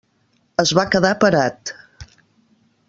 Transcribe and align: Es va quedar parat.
Es 0.63 0.71
va 0.79 0.85
quedar 0.95 1.11
parat. 1.25 1.75